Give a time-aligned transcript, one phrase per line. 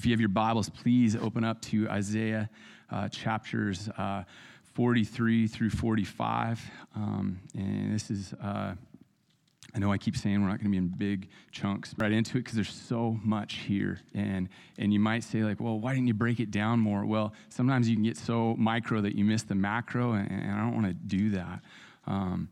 [0.00, 2.48] If you have your Bibles, please open up to Isaiah
[2.90, 4.24] uh, chapters uh,
[4.72, 6.58] 43 through 45.
[6.96, 8.72] Um, and this is, uh,
[9.74, 12.38] I know I keep saying we're not going to be in big chunks right into
[12.38, 14.00] it because there's so much here.
[14.14, 17.04] And, and you might say, like, well, why didn't you break it down more?
[17.04, 20.60] Well, sometimes you can get so micro that you miss the macro, and, and I
[20.60, 21.60] don't want to do that.
[22.06, 22.48] Um,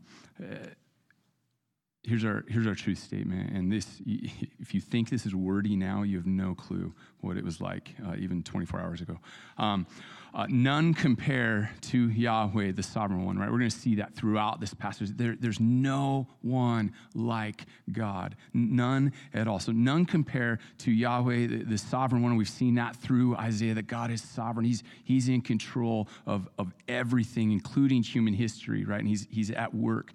[2.09, 3.50] here's our here's our truth statement.
[3.52, 7.45] And this if you think this is wordy now you have no clue what it
[7.45, 9.18] was like uh, even 24 hours ago.
[9.58, 9.86] Um,
[10.34, 13.50] uh, none compare to yahweh the sovereign one right?
[13.50, 15.11] We're going to see that throughout this passage.
[15.17, 18.36] There, there's no one like god.
[18.53, 19.59] None at all.
[19.59, 22.36] So none compare to yahweh the, the sovereign one.
[22.36, 24.64] We've seen that through isaiah that god is sovereign.
[24.64, 29.00] He's he's in control of of everything including human history right?
[29.00, 30.12] And he's he's at work.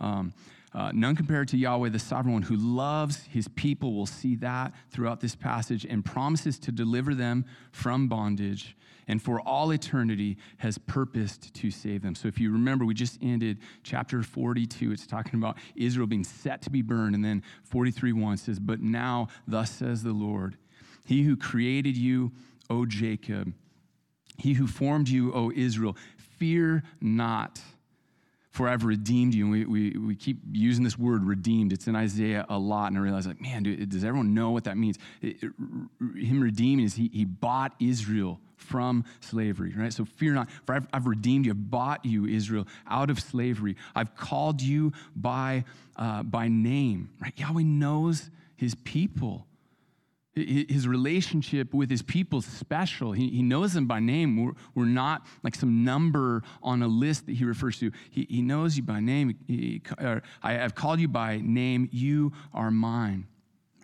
[0.00, 0.32] Um,
[0.74, 3.94] uh, none compared to Yahweh, the sovereign one who loves his people.
[3.94, 8.76] We'll see that throughout this passage and promises to deliver them from bondage
[9.08, 12.14] and for all eternity has purposed to save them.
[12.14, 14.92] So if you remember, we just ended chapter 42.
[14.92, 17.14] It's talking about Israel being set to be burned.
[17.14, 20.58] And then 43 1 says, But now, thus says the Lord,
[21.04, 22.32] He who created you,
[22.68, 23.54] O Jacob,
[24.36, 27.60] He who formed you, O Israel, fear not
[28.50, 29.44] for I've redeemed you.
[29.44, 31.72] And we, we, we keep using this word redeemed.
[31.72, 32.88] It's in Isaiah a lot.
[32.88, 34.98] And I realize, like, man, dude, does everyone know what that means?
[35.20, 35.52] It, it,
[36.16, 39.92] him redeeming is he, he bought Israel from slavery, right?
[39.92, 41.52] So fear not, for I've, I've redeemed you.
[41.52, 43.76] I've bought you, Israel, out of slavery.
[43.94, 45.64] I've called you by,
[45.96, 47.32] uh, by name, right?
[47.36, 49.46] Yahweh knows his people.
[50.68, 53.12] His relationship with his people is special.
[53.12, 54.42] He, he knows them by name.
[54.42, 57.90] We're, we're not like some number on a list that he refers to.
[58.10, 59.38] He, he knows you by name.
[59.46, 59.82] He,
[60.42, 61.88] I have called you by name.
[61.92, 63.26] You are mine.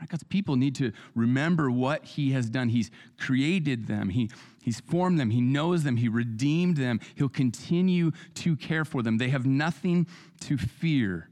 [0.08, 2.68] God's people need to remember what he has done.
[2.68, 4.30] He's created them, he,
[4.62, 7.00] he's formed them, he knows them, he redeemed them.
[7.14, 9.18] He'll continue to care for them.
[9.18, 10.06] They have nothing
[10.40, 11.28] to fear.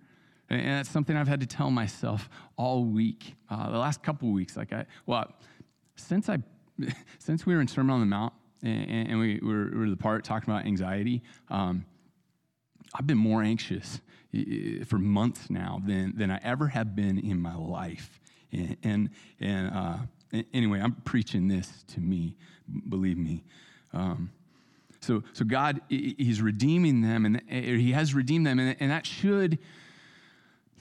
[0.52, 3.36] And that's something I've had to tell myself all week.
[3.48, 5.32] Uh, the last couple weeks, like I, well,
[5.96, 6.38] since I,
[7.18, 9.96] since we were in Sermon on the Mount and, and we were, we were, the
[9.96, 11.86] part talking about anxiety, um,
[12.94, 14.00] I've been more anxious
[14.86, 18.20] for months now than, than I ever have been in my life.
[18.52, 19.10] And, and,
[19.40, 19.96] and uh,
[20.52, 22.36] anyway, I'm preaching this to me,
[22.90, 23.44] believe me.
[23.94, 24.30] Um,
[25.00, 29.58] so, so God, He's redeeming them, and He has redeemed them, and, and that should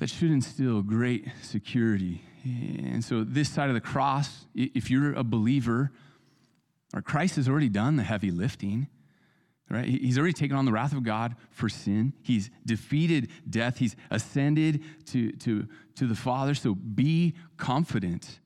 [0.02, 2.24] that should instill great security.
[2.44, 5.92] And so, this side of the cross, if you're a believer,
[6.92, 8.88] or Christ has already done the heavy lifting,
[9.70, 9.86] right?
[9.86, 12.14] He's already taken on the wrath of God for sin.
[12.24, 13.78] He's defeated death.
[13.78, 15.68] He's ascended to, to,
[15.98, 16.56] to the Father.
[16.56, 18.40] So be confident.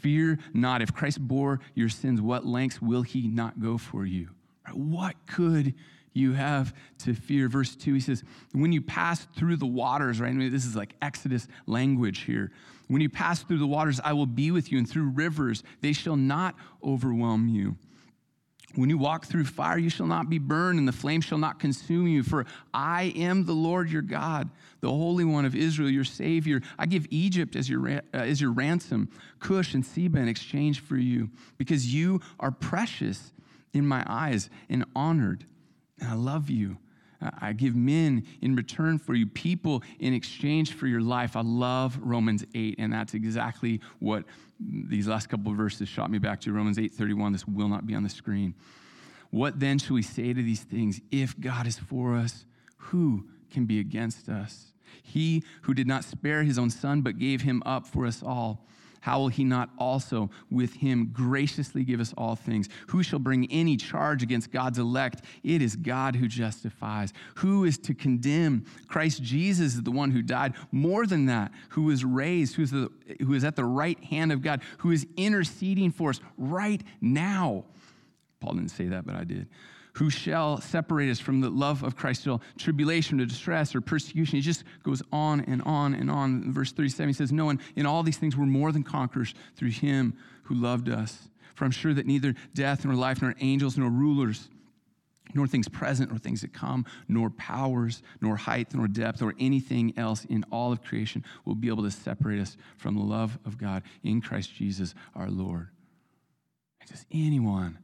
[0.00, 0.82] Fear not.
[0.82, 4.30] If Christ bore your sins, what lengths will he not go for you?
[4.72, 5.74] What could
[6.18, 7.48] you have to fear.
[7.48, 10.28] Verse 2, he says, When you pass through the waters, right?
[10.28, 12.50] I mean, this is like Exodus language here.
[12.88, 15.92] When you pass through the waters, I will be with you, and through rivers, they
[15.92, 17.76] shall not overwhelm you.
[18.74, 21.58] When you walk through fire, you shall not be burned, and the flame shall not
[21.58, 22.22] consume you.
[22.22, 26.60] For I am the Lord your God, the Holy One of Israel, your Savior.
[26.78, 29.08] I give Egypt as your, uh, as your ransom,
[29.40, 33.32] Cush and Seba in exchange for you, because you are precious
[33.72, 35.44] in my eyes and honored.
[36.00, 36.78] And I love you.
[37.40, 41.34] I give men in return for you, people in exchange for your life.
[41.34, 44.24] I love Romans 8, and that's exactly what
[44.60, 46.52] these last couple of verses shot me back to.
[46.52, 47.32] Romans 8 31.
[47.32, 48.54] This will not be on the screen.
[49.30, 51.00] What then shall we say to these things?
[51.10, 52.44] If God is for us,
[52.76, 54.72] who can be against us?
[55.02, 58.64] He who did not spare his own son, but gave him up for us all
[59.00, 62.68] how will he not also with him graciously give us all things?
[62.88, 65.24] Who shall bring any charge against God's elect?
[65.42, 67.12] It is God who justifies.
[67.36, 68.64] Who is to condemn?
[68.88, 70.54] Christ Jesus is the one who died.
[70.72, 74.32] More than that, who is raised, who is, the, who is at the right hand
[74.32, 77.64] of God, who is interceding for us right now.
[78.40, 79.48] Paul didn't say that, but I did
[79.98, 82.22] who shall separate us from the love of Christ?
[82.22, 84.36] Shall tribulation or distress or persecution?
[84.36, 86.52] He just goes on and on and on.
[86.52, 89.70] Verse 37, he says, No, and in all these things we're more than conquerors through
[89.70, 91.28] him who loved us.
[91.56, 94.48] For I'm sure that neither death nor life, nor angels, nor rulers,
[95.34, 99.92] nor things present, nor things that come, nor powers, nor height, nor depth, or anything
[99.96, 103.58] else in all of creation will be able to separate us from the love of
[103.58, 105.70] God in Christ Jesus our Lord.
[106.86, 107.80] does anyone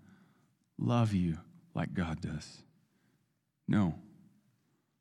[0.79, 1.39] love you
[1.75, 2.63] like God does?
[3.67, 3.95] No.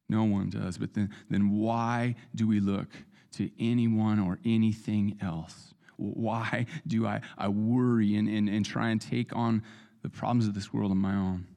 [0.09, 0.77] No one does.
[0.77, 2.87] But then, then why do we look
[3.33, 5.73] to anyone or anything else?
[5.97, 9.63] Why do I, I worry and, and, and try and take on
[10.01, 11.47] the problems of this world on my own?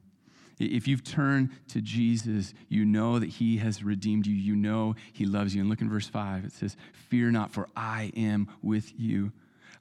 [0.59, 4.33] If you've turned to Jesus, you know that he has redeemed you.
[4.33, 5.61] You know he loves you.
[5.61, 6.45] And look in verse 5.
[6.45, 6.75] It says,
[7.09, 9.31] Fear not, for I am with you.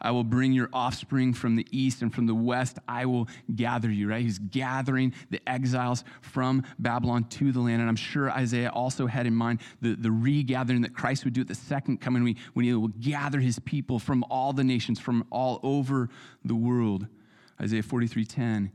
[0.00, 2.78] I will bring your offspring from the east and from the west.
[2.86, 4.22] I will gather you, right?
[4.22, 7.80] He's gathering the exiles from Babylon to the land.
[7.80, 11.40] And I'm sure Isaiah also had in mind the, the regathering that Christ would do
[11.40, 15.24] at the second coming when, he will gather his people from all the nations, from
[15.30, 16.08] all over
[16.44, 17.06] the world.
[17.60, 18.70] Isaiah 43:10.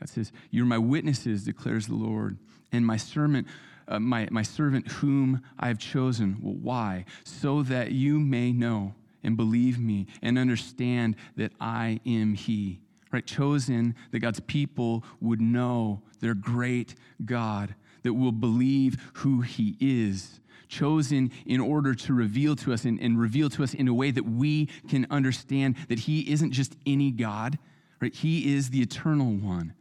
[0.00, 2.38] God says, You're my witnesses, declares the Lord,
[2.72, 3.46] and my servant.
[3.88, 6.38] Uh, my, my servant whom I have chosen.
[6.40, 7.04] Well, why?
[7.24, 12.80] So that you may know and believe me and understand that I am He.
[13.10, 13.26] Right?
[13.26, 20.40] Chosen that God's people would know their great God, that will believe who He is.
[20.68, 24.10] Chosen in order to reveal to us and, and reveal to us in a way
[24.10, 27.58] that we can understand that He isn't just any God,
[28.00, 28.14] right?
[28.14, 29.74] He is the eternal one.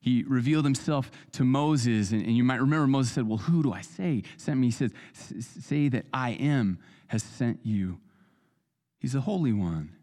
[0.00, 3.72] He revealed himself to Moses, and, and, you might remember Moses said, Well, who do
[3.72, 4.68] I say sent me?
[4.68, 6.78] He says, Say that I am
[7.08, 7.98] has sent you.
[9.00, 9.96] He's the Holy One.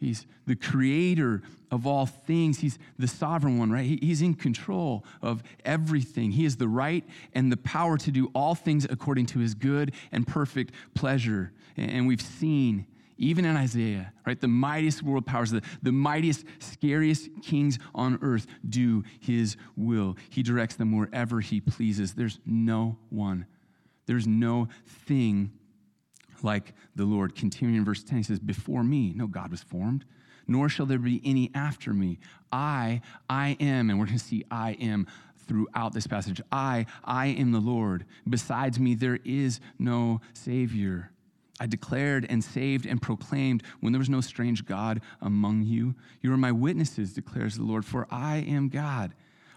[0.00, 2.60] He's the creator of all things.
[2.60, 4.02] He's the sovereign one, right?
[4.02, 6.30] He's in control of everything.
[6.30, 7.04] He has the right
[7.34, 11.52] and the power to do all things according to his good and perfect pleasure.
[11.76, 12.86] And we've seen,
[13.18, 18.46] even in Isaiah, right, the mightiest world powers, the, the mightiest, scariest kings on earth
[18.66, 20.16] do his will.
[20.30, 22.14] He directs them wherever he pleases.
[22.14, 23.44] There's no one,
[24.06, 24.68] there's no
[25.06, 25.52] thing
[26.44, 27.34] like the Lord.
[27.34, 30.04] Continuing in verse 10, he says, Before me, no God was formed,
[30.46, 32.18] nor shall there be any after me.
[32.52, 35.06] I, I am, and we're going to see I am
[35.46, 36.40] throughout this passage.
[36.52, 38.04] I, I am the Lord.
[38.28, 41.10] Besides me, there is no Savior.
[41.58, 45.94] I declared and saved and proclaimed when there was no strange God among you.
[46.22, 49.12] You are my witnesses, declares the Lord, for I am God.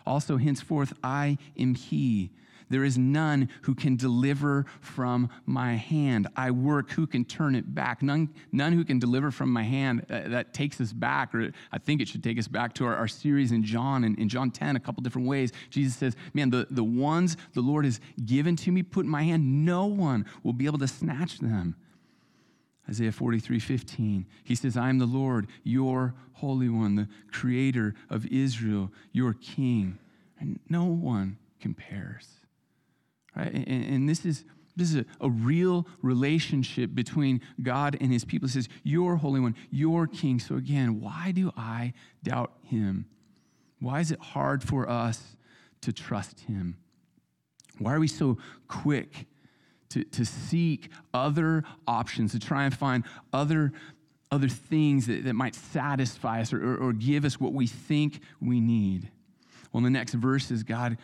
[0.06, 2.32] Also, henceforth, I am He.
[2.70, 6.28] There is none who can deliver from my hand.
[6.36, 8.02] I work, who can turn it back?
[8.02, 10.06] None, none who can deliver from my hand.
[10.10, 12.96] Uh, that takes us back, or I think it should take us back to our,
[12.96, 14.04] our series in John.
[14.04, 17.62] And in John 10, a couple different ways, Jesus says, Man, the, the ones the
[17.62, 20.88] Lord has given to me, put in my hand, no one will be able to
[20.88, 21.76] snatch them.
[22.90, 24.26] Isaiah 43, 15.
[24.44, 30.00] He says, I am the Lord, your Holy One, the Creator of Israel, your King.
[30.40, 32.28] And no one compares.
[33.36, 33.52] Right?
[33.54, 34.46] And, and this is
[34.76, 38.48] this is a, a, real relationship between God and his people.
[38.48, 40.40] It says, Your Holy One, your King.
[40.40, 41.94] So again, why do I
[42.24, 43.06] doubt him?
[43.80, 45.38] Why is it hard for us
[45.82, 46.78] to trust him?
[47.78, 48.38] Why are we so
[48.68, 49.28] quick
[49.90, 53.74] to, to seek other options, to try and find other,
[54.32, 58.22] other things that, that might satisfy us or, or, or give us what we think
[58.42, 59.12] we need?
[59.72, 60.98] Well, in the next verses, God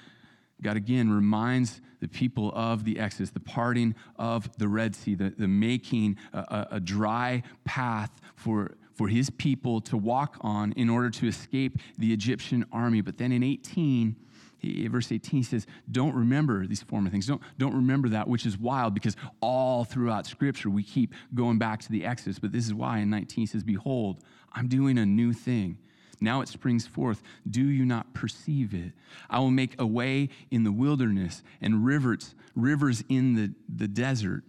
[0.62, 5.34] God again reminds the people of the Exodus, the parting of the Red Sea, the,
[5.38, 11.10] the making a, a dry path for, for his people to walk on in order
[11.10, 13.02] to escape the Egyptian army.
[13.02, 14.16] But then in 18,
[14.60, 17.26] he, verse 18 says, Don't remember these former things.
[17.26, 21.80] Don't, don't remember that, which is wild because all throughout Scripture we keep going back
[21.82, 22.40] to the Exodus.
[22.40, 24.24] But this is why in 19 he says, Behold,
[24.54, 25.78] I'm doing a new thing.
[26.21, 27.21] Now it springs forth.
[27.50, 28.92] Do you not perceive it?
[29.30, 34.44] I will make a way in the wilderness and rivers, rivers in the, the desert.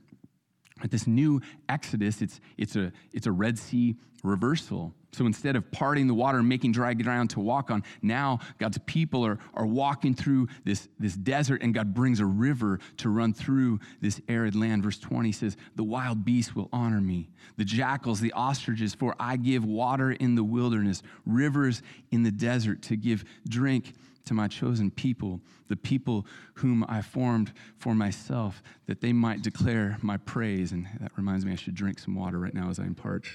[0.88, 4.94] This new Exodus, it's, it's, a, it's a Red Sea reversal.
[5.12, 8.78] So instead of parting the water and making dry ground to walk on, now God's
[8.86, 13.34] people are, are walking through this, this desert, and God brings a river to run
[13.34, 14.84] through this arid land.
[14.84, 19.36] Verse 20 says, The wild beasts will honor me, the jackals, the ostriches, for I
[19.36, 21.82] give water in the wilderness, rivers
[22.12, 23.94] in the desert to give drink
[24.26, 29.98] to my chosen people, the people whom I formed for myself, that they might declare
[30.02, 30.72] my praise.
[30.72, 33.26] And that reminds me, I should drink some water right now as I impart.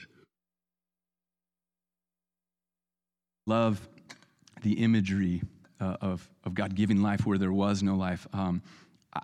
[3.46, 3.88] love
[4.63, 5.42] the imagery
[5.80, 8.27] uh, of, of God giving life where there was no life.
[8.34, 8.62] Um,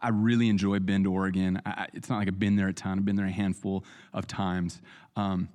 [0.01, 1.61] I really enjoy Bend, Oregon.
[1.65, 4.27] I, it's not like I've been there a ton, I've been there a handful of
[4.27, 4.81] times.
[5.15, 5.49] Um,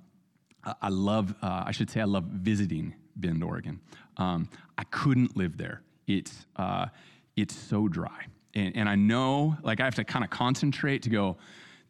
[0.63, 3.79] I, I, love, uh, I should say, I love visiting Bend, Oregon.
[4.17, 5.81] Um, I couldn't live there.
[6.07, 6.87] It's, uh,
[7.35, 8.25] it's so dry.
[8.55, 11.37] And, and I know, like, I have to kind of concentrate to go,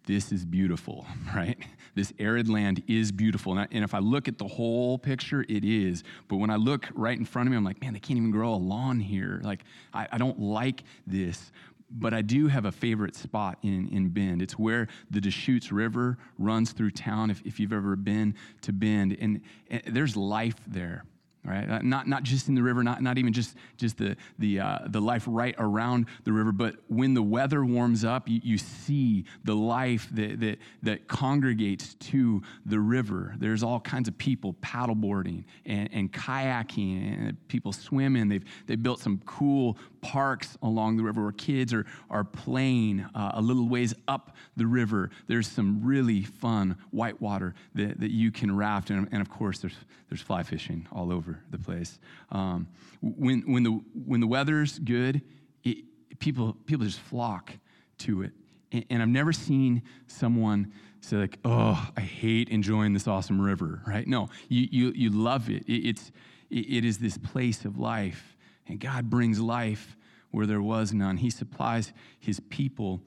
[0.05, 1.05] this is beautiful,
[1.35, 1.57] right?
[1.93, 3.53] This arid land is beautiful.
[3.53, 6.03] And, I, and, if I look at the whole picture, it is.
[6.27, 8.31] But when I look right in front of me, I'm like, man, they can't even
[8.31, 9.41] grow a lawn here.
[9.43, 11.51] Like, I, I don't like this.
[11.89, 14.41] but I do have a favorite spot in, in Bend.
[14.41, 19.15] It's where the Deschutes River runs through town, if, if you've ever been to Bend.
[19.19, 21.05] And, and there's life there
[21.43, 21.83] right?
[21.83, 24.99] Not, not just in the river, not, not even just, just the, the, uh, the
[24.99, 29.55] life right around the river, but when the weather warms up, you, you see the
[29.55, 33.35] life that, that, that congregates to the river.
[33.37, 38.27] There's all kinds of people paddleboarding and, and kayaking, and people swimming.
[38.27, 43.31] They've, they've built some cool parks along the river where kids are, are playing uh,
[43.35, 45.09] a little ways up the river.
[45.27, 49.75] There's some really fun whitewater that, that you can raft, and, and of course, there's,
[50.09, 51.99] there's fly fishing all over the place.
[52.31, 52.67] Um,
[53.01, 55.21] when, when, the, when the weather's good,
[55.63, 55.77] it,
[56.19, 57.51] people, people just flock
[57.99, 58.31] to it.
[58.71, 63.81] And, and I've never seen someone say, like, oh, I hate enjoying this awesome river,
[63.87, 64.07] right?
[64.07, 65.63] No, you, you, you love it.
[65.67, 66.11] it it's,
[66.49, 68.35] it, it is this place of life.
[68.67, 69.95] And God brings life
[70.31, 71.17] where there was none.
[71.17, 73.01] He supplies his people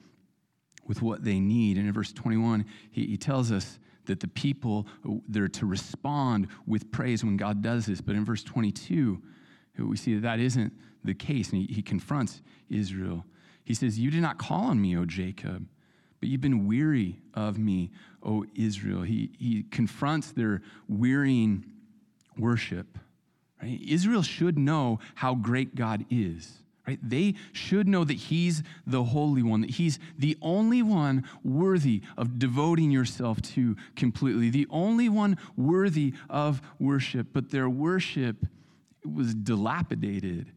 [0.87, 1.77] with what they need.
[1.77, 4.87] And in verse 21, he, he tells us that the people,
[5.27, 8.01] they're to respond with praise when God does this.
[8.01, 9.21] But in verse 22,
[9.77, 11.51] we see that that isn't the case.
[11.51, 13.25] And he, he confronts Israel.
[13.63, 15.67] He says, You did not call on me, O Jacob,
[16.19, 17.91] but you've been weary of me,
[18.23, 19.03] O Israel.
[19.03, 21.65] He, he confronts their wearying
[22.37, 22.97] worship.
[23.61, 23.79] Right?
[23.87, 26.61] Israel should know how great God is.
[26.87, 26.99] Right?
[27.01, 32.39] They should know that He's the Holy One, that He's the only one worthy of
[32.39, 37.27] devoting yourself to completely, the only one worthy of worship.
[37.33, 38.37] But their worship
[39.05, 40.51] was dilapidated.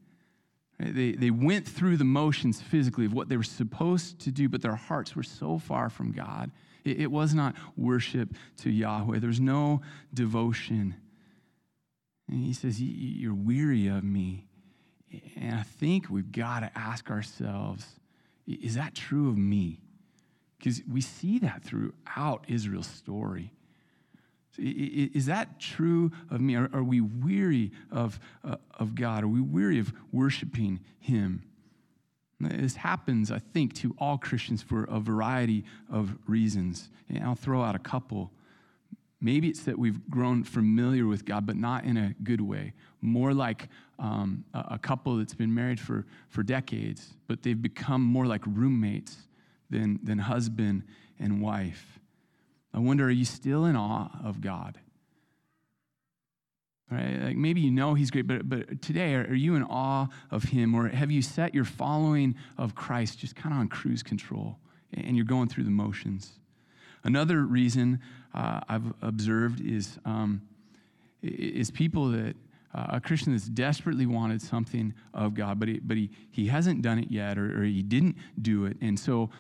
[0.81, 0.95] Right?
[0.95, 4.63] They, they went through the motions physically of what they were supposed to do, but
[4.63, 6.51] their hearts were so far from God.
[6.85, 9.83] It, it was not worship to Yahweh, there was no
[10.15, 10.97] devotion.
[12.29, 14.47] And He says, You're weary of me.
[15.37, 17.87] And I think we've got to ask ourselves
[18.47, 19.81] is that true of me?
[20.59, 23.53] Because we see that throughout Israel's story.
[24.57, 26.55] Is that true of me?
[26.55, 29.25] Are, we weary of, uh, of God?
[29.25, 31.43] Are we weary of worshiping Him?
[32.41, 36.91] This happens, I think, to all Christians for a variety of reasons.
[37.09, 38.31] And I'll throw out a couple.
[39.25, 42.75] Maybe it's that we've grown familiar with God, but not in a good way.
[43.01, 48.03] More like um, a, a couple that's been married for, for decades, but they've become
[48.03, 49.17] more like roommates
[49.71, 50.83] than, than husband
[51.19, 51.99] and wife.
[52.75, 54.79] I wonder, are you still in awe of God?
[56.91, 57.19] Right?
[57.23, 60.43] Like maybe you know he's great, but, but today, are, are you in awe of
[60.43, 60.75] him?
[60.75, 64.59] Or have you set your following of Christ just kind of on cruise control
[64.93, 66.33] and you're going through the motions?
[67.05, 68.01] Another reason
[68.33, 70.41] uh, I've observed is, um,
[71.23, 72.35] is people that,
[72.75, 76.83] uh, a Christian that's desperately wanted something of God, but he, but he, he hasn't
[76.83, 78.77] done it yet or, or he didn't do it.
[78.81, 79.31] And so,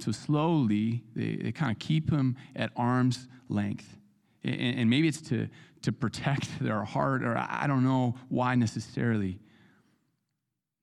[0.00, 3.96] so slowly, they, they kind of keep him at arm's length.
[4.42, 5.48] And, and maybe it's to,
[5.82, 9.38] to protect their heart, or I don't know why necessarily.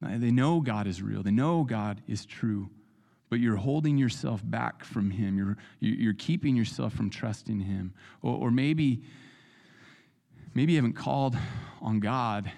[0.01, 2.69] They know God is real, they know God is true
[3.29, 5.37] but you're holding yourself back from Him.
[5.37, 7.93] You're, you're keeping yourself from trusting Him.
[8.21, 9.01] Or, or maybe,
[10.53, 11.35] maybe you haven't called
[11.81, 12.51] on God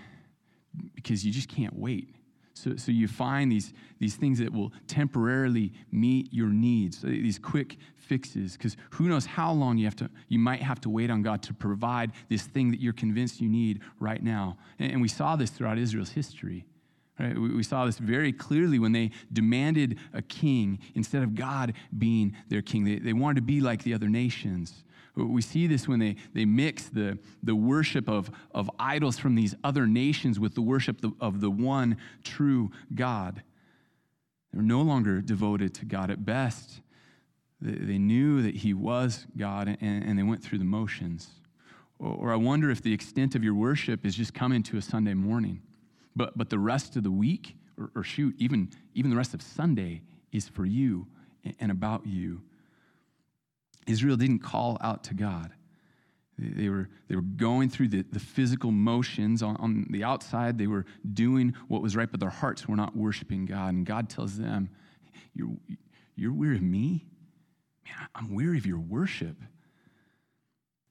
[0.96, 2.10] because you just can't wait.
[2.54, 7.78] So, so you find these, these things that will temporarily meet your needs, these quick
[7.96, 11.22] fixes, because who knows how long you have to you might have to wait on
[11.22, 14.58] God to provide this thing that you're convinced you need right now.
[14.80, 16.66] And, and we saw this throughout Israel's history.
[17.20, 17.38] Right?
[17.38, 22.62] We saw this very clearly when they demanded a king instead of God being their
[22.62, 22.84] king.
[22.84, 24.84] They, they wanted to be like the other nations.
[25.16, 29.56] We see this when they, they mix the, the worship of, of idols from these
[29.64, 33.42] other nations with the worship of the one true God.
[34.54, 36.82] They're no longer devoted to God at best.
[37.60, 41.30] They knew that He was God and, and they went through the motions.
[41.98, 44.82] Or, or I wonder if the extent of your worship is just coming to a
[44.84, 45.64] Sunday morning
[46.18, 49.42] but, but the rest of the week, or, or shoot, even, even the rest of
[49.42, 51.08] Sunday is for you
[51.60, 52.42] and about you.
[53.86, 55.52] Israel didn't call out to God.
[56.40, 60.58] They were, they were going through the, the physical motions on, on the outside.
[60.58, 63.74] They were doing what was right, but their hearts were not worshiping God.
[63.74, 64.70] And God tells them,
[65.34, 65.56] You're,
[66.16, 67.06] you're weary of me?
[67.86, 69.38] Man, I'm weary of your worship.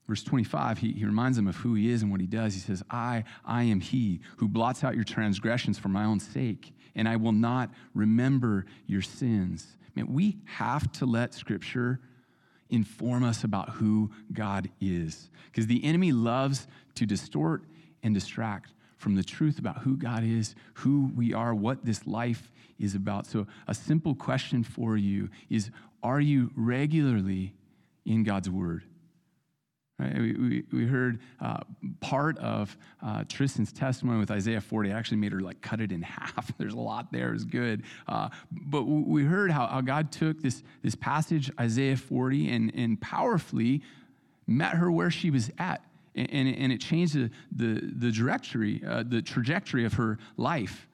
[0.08, 2.54] Verse 25, he, he reminds them of who he is and what he does.
[2.54, 6.72] He says, I, I am he who blots out your transgressions for my own sake,
[6.94, 9.66] and I will not remember your sins.
[9.96, 12.00] Man, we have to let Scripture
[12.70, 17.64] inform us about who God is, because the enemy loves to distort
[18.02, 22.50] and distract from the truth about who God is, who we are, what this life
[22.78, 23.26] is about.
[23.26, 25.70] So, a simple question for you is
[26.02, 27.54] Are you regularly
[28.04, 28.84] in God's Word?
[29.99, 30.19] Right?
[30.19, 31.61] We, we, we, heard uh,
[32.00, 34.93] part of uh, Tristan's testimony with Isaiah 40.
[34.93, 36.53] I actually made her like cut it in half.
[36.59, 37.83] There's a lot there, it's good.
[38.07, 43.00] Uh, but we heard how, how God took this, this passage, Isaiah 40, and, and
[43.00, 43.83] powerfully
[44.47, 45.83] met her where she was at.
[46.15, 50.86] And, and, and it changed the, the, the trajectory, uh, the trajectory of her life.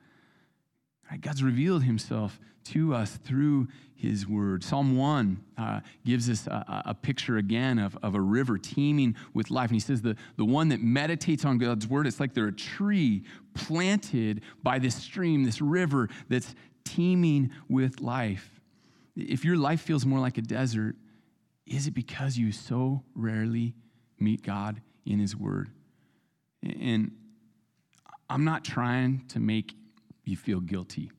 [1.12, 1.20] Right?
[1.20, 4.64] God's revealed himself to us through his word.
[4.64, 9.50] Psalm 1 uh, gives us a, a, picture again of, of a river teeming with
[9.50, 9.68] life.
[9.68, 12.52] And he says, the, the one that meditates on God's word, it's like they're a
[12.52, 16.54] tree planted by this stream, this river that's
[16.84, 18.62] teeming with life.
[19.14, 20.96] If your life feels more like a desert,
[21.66, 23.74] is it because you so rarely
[24.18, 25.68] meet God in his word?
[26.62, 27.12] And
[28.30, 29.74] I'm not trying to make
[30.24, 31.10] you feel guilty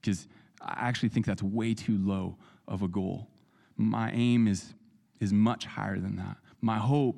[0.00, 0.28] because
[0.60, 2.36] I actually think that's way too low
[2.68, 3.28] of a goal.
[3.76, 4.74] My aim is,
[5.20, 6.36] is much higher than that.
[6.60, 7.16] My hope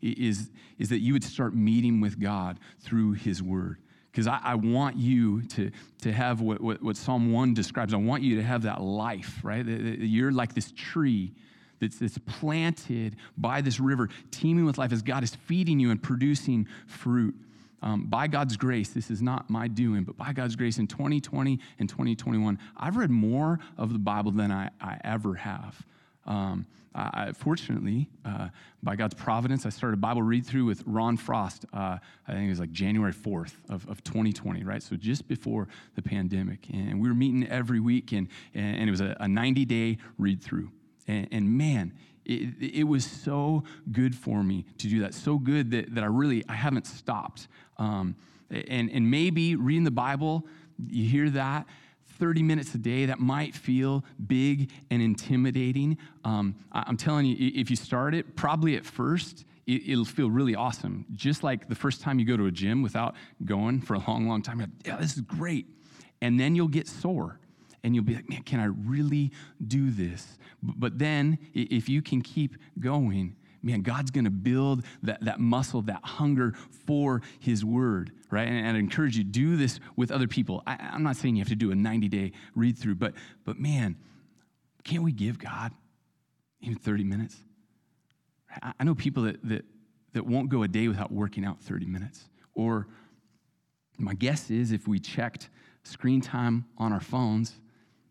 [0.00, 3.78] is, is that you would start meeting with God through His Word.
[4.12, 7.92] Because I, I, want you to, to have what, what, what, Psalm 1 describes.
[7.92, 9.66] I want you to have that life, right?
[9.66, 11.34] You're like this tree
[11.80, 16.02] that's, that's planted by this river, teeming with life as God is feeding you and
[16.02, 17.34] producing fruit
[17.82, 21.58] um, by God's grace, this is not my doing, but by God's grace in 2020
[21.78, 25.86] and 2021, I've read more of the Bible than I, I ever have.
[26.26, 26.66] Um,
[26.96, 28.48] I, fortunately, uh,
[28.82, 31.66] by God's providence, I started a Bible read through with Ron Frost.
[31.72, 34.82] Uh, I think it was like January 4th of, of 2020, right?
[34.82, 36.66] So just before the pandemic.
[36.72, 40.70] And we were meeting every week, and, and it was a 90 day read through.
[41.06, 41.92] And, and man,
[42.24, 46.08] it, it, was so good for me to do that so good that, that i
[46.08, 47.46] really i haven't stopped
[47.78, 48.16] um,
[48.50, 50.46] and, and maybe reading the bible
[50.88, 51.66] you hear that
[52.18, 55.98] 30 minutes a day that might feel big and intimidating.
[56.24, 60.30] Um, I, i'm telling you if you start it probably at first it, will feel
[60.30, 61.04] really awesome.
[61.12, 64.28] Just like the first time you go to a gym without going for a long
[64.28, 65.66] long time like, yeah this is great.
[66.22, 67.38] And then you'll get sore
[67.82, 69.32] and you'll be like, man, can I really
[69.66, 70.38] do this?
[70.62, 75.82] But then, if you can keep going, man, God's going to build that, that muscle,
[75.82, 76.54] that hunger
[76.86, 78.46] for His Word, right?
[78.46, 80.62] And, and I encourage you, do this with other people.
[80.66, 83.14] I, am not saying you have to do a 90 day read through, but,
[83.44, 83.96] but man,
[84.84, 85.72] can't we give God
[86.60, 87.36] even 30 minutes?
[88.62, 89.64] I, I know people that, that,
[90.12, 92.28] that won't go a day without working out 30 minutes.
[92.54, 92.86] Or
[93.98, 95.50] my guess is if we checked
[95.82, 97.60] screen time on our phones,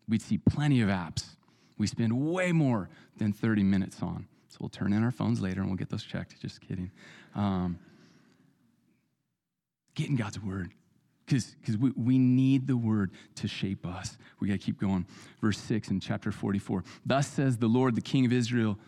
[0.08, 1.36] we'd see plenty of apps
[1.78, 4.28] we spend way more than 30 minutes on.
[4.56, 6.40] So we'll turn in our phones later and we'll get those checked.
[6.40, 6.90] Just kidding.
[7.36, 7.78] Um,
[9.96, 10.72] get in God's word
[11.26, 14.18] because we, we need the word to shape us.
[14.40, 15.08] We got to keep going.
[15.42, 16.86] Verse 6 in chapter 44.
[17.06, 18.80] Thus says the Lord, the King of Israel,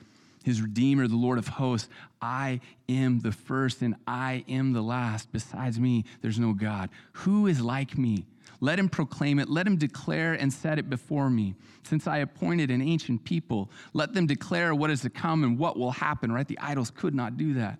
[0.48, 1.90] his Redeemer, the Lord of hosts,
[2.22, 5.30] I am the first and I am the last.
[5.34, 6.90] Besides me, there's no God.
[7.12, 8.26] Who is like me?
[8.62, 9.50] Let him proclaim it.
[9.50, 11.54] Let him declare and set it before me.
[11.84, 15.78] Since I appointed an ancient people, let them declare what is to come and what
[15.78, 16.48] will happen, right?
[16.48, 17.78] The idols could not do that.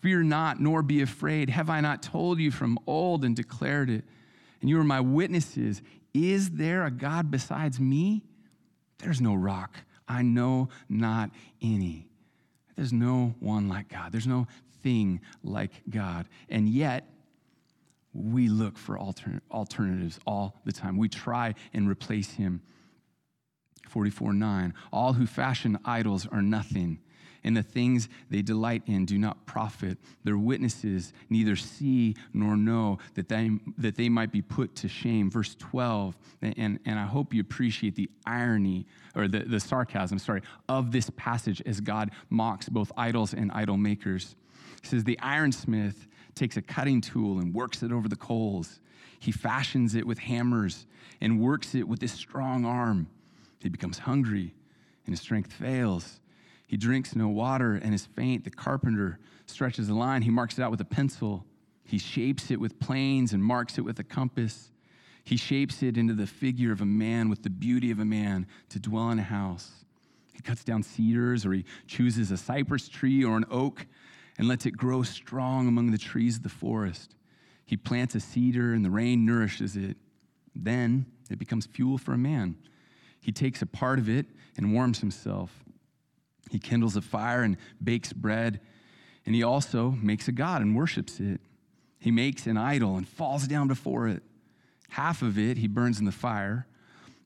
[0.00, 1.50] Fear not, nor be afraid.
[1.50, 4.04] Have I not told you from old and declared it?
[4.60, 5.82] And you are my witnesses.
[6.14, 8.22] Is there a God besides me?
[8.98, 9.78] There's no rock.
[10.08, 12.08] I know not any.
[12.76, 14.12] There's no one like God.
[14.12, 14.46] There's no
[14.82, 16.28] thing like God.
[16.48, 17.08] And yet,
[18.14, 20.96] we look for altern- alternatives all the time.
[20.96, 22.62] We try and replace him.
[23.88, 24.74] 44 9.
[24.92, 26.98] All who fashion idols are nothing,
[27.44, 29.98] and the things they delight in do not profit.
[30.24, 35.30] Their witnesses neither see nor know that they, that they might be put to shame.
[35.30, 40.42] Verse 12, and, and I hope you appreciate the irony or the, the sarcasm, sorry,
[40.68, 44.36] of this passage as God mocks both idols and idol makers.
[44.82, 48.80] Says, The ironsmith takes a cutting tool and works it over the coals.
[49.18, 50.86] He fashions it with hammers
[51.20, 53.08] and works it with his strong arm.
[53.60, 54.54] He becomes hungry
[55.06, 56.20] and his strength fails.
[56.72, 58.44] He drinks no water and is faint.
[58.44, 60.22] The carpenter stretches a line.
[60.22, 61.44] He marks it out with a pencil.
[61.84, 64.70] He shapes it with planes and marks it with a compass.
[65.22, 68.46] He shapes it into the figure of a man with the beauty of a man
[68.70, 69.84] to dwell in a house.
[70.32, 73.86] He cuts down cedars or he chooses a cypress tree or an oak
[74.38, 77.16] and lets it grow strong among the trees of the forest.
[77.66, 79.98] He plants a cedar, and the rain nourishes it.
[80.56, 82.56] Then it becomes fuel for a man.
[83.20, 84.24] He takes a part of it
[84.56, 85.62] and warms himself.
[86.52, 88.60] He kindles a fire and bakes bread,
[89.24, 91.40] and he also makes a god and worships it.
[91.98, 94.22] He makes an idol and falls down before it.
[94.90, 96.66] Half of it he burns in the fire.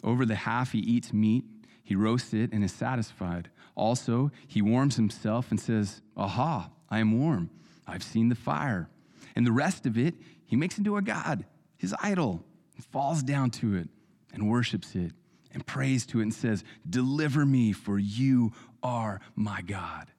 [0.05, 1.45] Over the half he eats meat.
[1.83, 3.51] He roasts it and is satisfied.
[3.75, 7.51] Also, he warms himself and says, Aha, I am warm.
[7.85, 8.89] I've seen the fire.
[9.35, 11.45] And the rest of it he makes into a god,
[11.77, 12.45] his idol,
[12.77, 13.89] and falls down to it
[14.33, 15.11] and worships it
[15.57, 18.53] and prays to it and says, Deliver me, for you
[18.87, 20.12] are my God.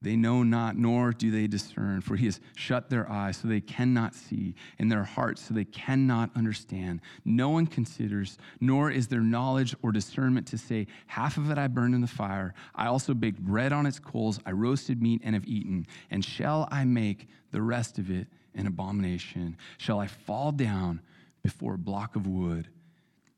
[0.00, 3.60] They know not, nor do they discern, for he has shut their eyes so they
[3.60, 7.00] cannot see, and their hearts so they cannot understand.
[7.24, 11.66] No one considers, nor is there knowledge or discernment to say, Half of it I
[11.66, 12.54] burned in the fire.
[12.74, 14.38] I also baked bread on its coals.
[14.46, 15.86] I roasted meat and have eaten.
[16.10, 19.56] And shall I make the rest of it an abomination?
[19.76, 21.00] Shall I fall down
[21.42, 22.68] before a block of wood?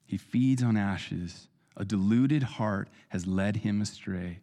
[0.07, 1.49] He feeds on ashes.
[1.79, 4.41] A deluded heart has led him astray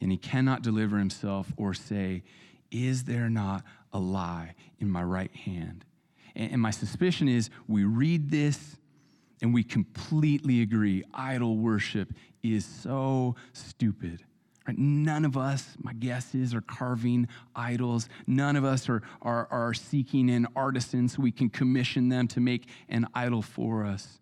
[0.00, 2.22] and he cannot deliver himself or say,
[2.70, 5.84] Is there not a lie in my right hand?
[6.34, 8.76] And my suspicion is we read this
[9.42, 14.22] and we completely agree idol worship is so stupid.
[14.66, 14.78] Right?
[14.78, 18.08] None of us, my guess is, are carving idols.
[18.26, 22.40] None of us are, are, are seeking an artisan so we can commission them to
[22.40, 24.20] make an idol for us.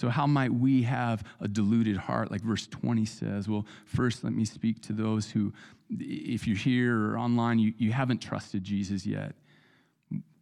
[0.00, 3.50] So, how might we have a deluded heart, like verse 20 says?
[3.50, 5.52] Well, first, let me speak to those who,
[5.90, 9.34] if you're here or online, you, you haven't trusted Jesus yet.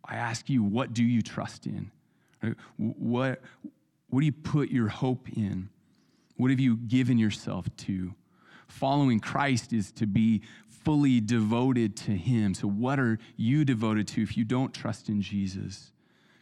[0.04, 1.90] I ask you, what do you trust in?
[2.76, 3.40] What,
[4.10, 5.70] what do you put your hope in?
[6.36, 8.14] What have you given yourself to?
[8.68, 12.54] Following Christ is to be fully devoted to Him.
[12.54, 15.90] So, what are you devoted to if you don't trust in Jesus?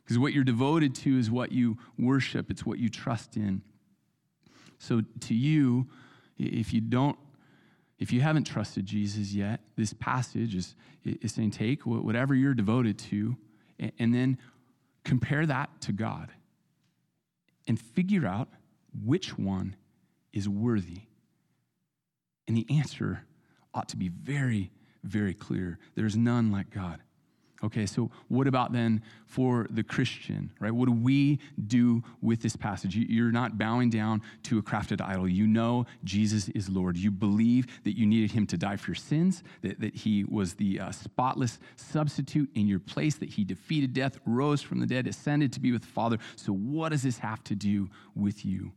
[0.06, 3.60] Because what you're devoted to is what you worship, it's what you trust in.
[4.78, 5.88] So to you,
[6.38, 7.18] if you don't,
[7.98, 12.98] if you haven't trusted Jesus yet, this passage is, is saying take whatever you're devoted
[13.00, 13.36] to
[13.80, 14.38] and then
[15.02, 16.30] compare that to God
[17.66, 18.48] and figure out
[19.04, 19.74] which one
[20.32, 21.00] is worthy.
[22.46, 23.24] And the answer
[23.74, 24.70] ought to be very,
[25.02, 25.80] very clear.
[25.96, 27.00] There's none like God.
[27.64, 30.70] Okay, so what about then for the Christian, right?
[30.70, 32.94] What do we do with this passage?
[32.94, 35.26] You're not bowing down to a crafted idol.
[35.26, 36.98] You know Jesus is Lord.
[36.98, 40.54] You believe that you needed him to die for your sins, that, that he was
[40.54, 45.06] the uh, spotless substitute in your place, that he defeated death, rose from the dead,
[45.06, 46.18] ascended to be with the Father.
[46.36, 48.72] So, what does this have to do with you?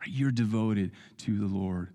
[0.00, 0.10] Right?
[0.10, 1.90] You're devoted to the Lord.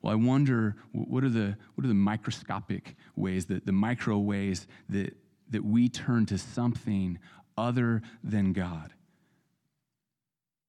[0.00, 4.68] Well, I wonder what are the, what are the microscopic ways, the, the micro ways
[4.90, 5.16] that
[5.50, 7.18] that we turn to something
[7.56, 8.92] other than God.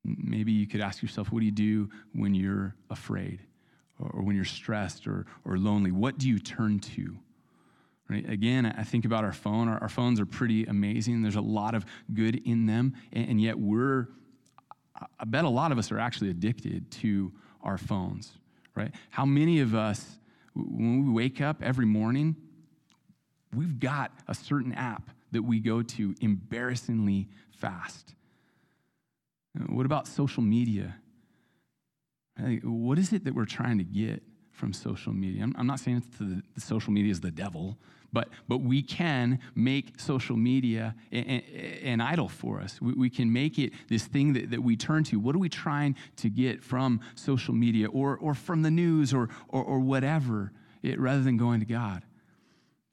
[0.03, 3.39] Maybe you could ask yourself, what do you do when you're afraid
[3.99, 5.91] or when you're stressed or, or lonely?
[5.91, 7.17] What do you turn to?
[8.07, 8.29] Right?
[8.29, 9.67] Again, I think about our phone.
[9.67, 11.23] Our, our phones are pretty amazing.
[11.23, 14.09] There's a lot of good in them, and, and yet we're,
[15.19, 17.31] I bet a lot of us are actually addicted to
[17.63, 18.33] our phones,
[18.75, 18.93] right?
[19.09, 20.19] How many of us,
[20.53, 22.35] when we wake up every morning,
[23.53, 28.15] we've got a certain app that we go to embarrassingly fast.
[29.67, 30.95] What about social media?
[32.63, 35.47] What is it that we're trying to get from social media?
[35.55, 37.77] I'm, not saying the, the social media is the devil,
[38.11, 42.81] but, but we can make social media an, idol for us.
[42.81, 45.19] We, we, can make it this thing that, that we turn to.
[45.19, 49.29] What are we trying to get from social media or, or from the news or,
[49.49, 52.03] or, or whatever, it, rather than going to God?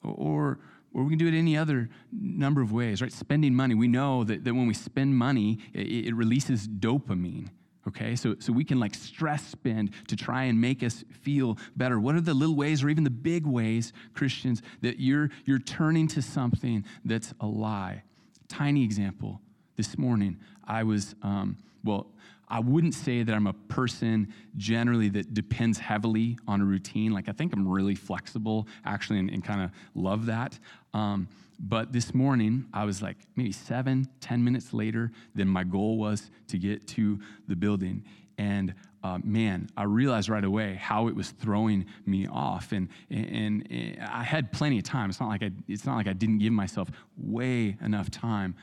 [0.02, 0.58] Or,
[0.92, 3.12] or we can do it any other number of ways, right?
[3.12, 3.74] Spending money.
[3.74, 7.48] We know that, that when we spend money, it, it releases dopamine
[7.86, 11.98] okay so, so we can like stress spend to try and make us feel better
[11.98, 16.06] what are the little ways or even the big ways christians that you're you're turning
[16.06, 18.02] to something that's a lie
[18.48, 19.40] tiny example
[19.76, 22.06] this morning i was um, well
[22.52, 27.10] I wouldn't say that I'm a person generally that depends heavily on a routine.
[27.10, 30.58] Like, I think I'm really flexible, actually, and, and kind of love that.
[30.92, 35.96] Um, but this morning, I was like maybe seven, ten minutes later than my goal
[35.96, 38.04] was to get to the building.
[38.36, 43.66] And uh, man, I realized right away how it was throwing me off, and, and,
[43.70, 45.08] and I had plenty of time.
[45.08, 48.56] It's not like I, it's not like I didn't give myself way enough time,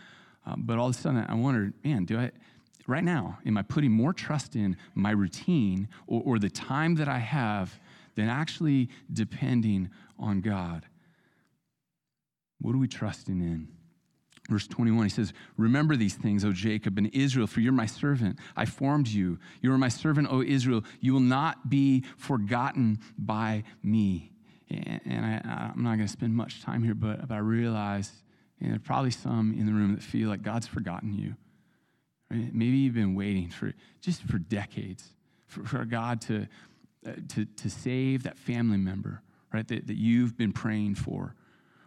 [0.45, 2.32] uh, but all of a sudden I wondered, man, do I
[2.87, 7.07] right now, am I putting more trust in my routine or, or the time that
[7.07, 7.79] I have
[8.15, 10.85] than actually depending on God?
[12.59, 13.69] What are we trusting in?
[14.49, 18.39] Verse 21, he says, Remember these things, O Jacob and Israel, for you're my servant.
[18.55, 19.37] I formed you.
[19.61, 20.83] You are my servant, O Israel.
[20.99, 24.31] You will not be forgotten by me.
[24.69, 28.11] And, I, am not going to spend much time here, but, but I realize
[28.59, 31.35] And there are probably some in the room that feel like God's forgotten you.
[32.31, 32.53] Right?
[32.53, 35.09] Maybe you've been waiting for just for decades
[35.49, 36.47] for, for God to,
[37.05, 39.21] uh, to, to save that family member,
[39.53, 41.35] right, that, that you've been praying for.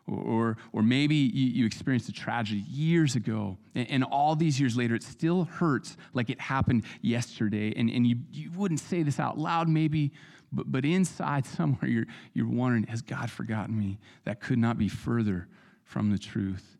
[0.08, 4.76] Or, or, maybe you, you, experienced a tragedy years ago, and, and, all these years
[4.76, 7.72] later, it still hurts like it happened yesterday.
[7.76, 10.10] And, and you, you wouldn't say this out loud, maybe,
[10.50, 14.00] but, but inside somewhere, you're, you're wondering, has God forgotten me?
[14.24, 15.46] That could not be further
[15.84, 16.78] from the truth.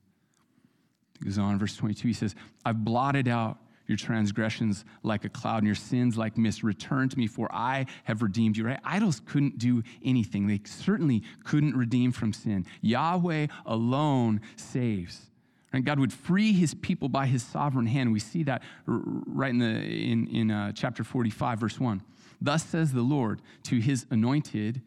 [1.22, 5.58] He goes on, verse 22, he says, I've blotted out your transgressions like a cloud
[5.58, 6.62] and your sins like mist.
[6.62, 8.66] Return to me, for I have redeemed you.
[8.66, 8.80] Right?
[8.84, 10.46] Idols couldn't do anything.
[10.46, 12.66] They certainly couldn't redeem from sin.
[12.80, 15.30] Yahweh alone saves.
[15.72, 18.12] And God would free his people by his sovereign hand.
[18.12, 22.02] We see that right in, the, in, in uh, chapter 45, verse 1.
[22.40, 24.82] Thus says the Lord to his anointed,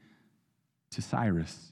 [0.92, 1.72] to Cyrus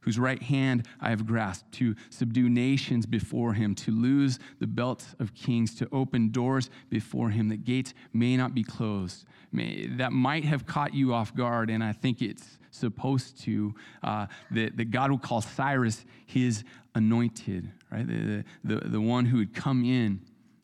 [0.00, 5.14] whose right hand I have grasped, to subdue nations before him, to loose the belts
[5.18, 9.24] of kings, to open doors before him, that gates may not be closed.
[9.52, 14.26] May, that might have caught you off guard, and I think it's supposed to, uh,
[14.52, 18.06] that, that God will call Cyrus his anointed, right?
[18.06, 20.20] The, the, the one who would come in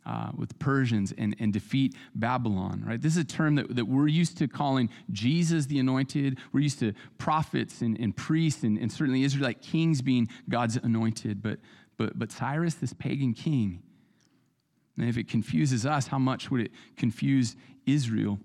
[0.06, 3.00] uh, with Persians and, and defeat Babylon, right?
[3.00, 6.38] This is a term that, that we're used to calling Jesus the anointed.
[6.52, 11.42] We're used to prophets and, and priests and, and certainly Israelite kings being God's anointed.
[11.42, 11.58] But,
[11.98, 13.82] but, but Cyrus, this pagan king,
[14.96, 18.38] and if it confuses us, how much would it confuse Israel?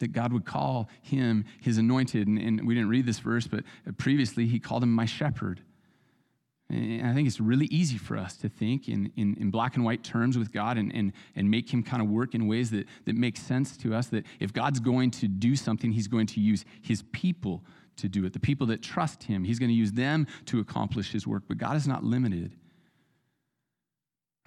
[0.00, 2.26] That God would call him his anointed.
[2.28, 3.64] And, and we didn't read this verse, but
[3.96, 5.62] previously he called him my shepherd.
[6.70, 9.76] Eh, and I think it's really easy for us to think in, in, in, black
[9.76, 12.70] and white terms with God and, and, and make Him kind of work in ways
[12.70, 14.08] that, that make sense to us.
[14.08, 17.64] That if God's going to do something, He's going to use His people
[17.96, 18.32] to do it.
[18.32, 21.44] The people that trust Him, He's going to use them to accomplish His work.
[21.46, 22.52] But God is not limited.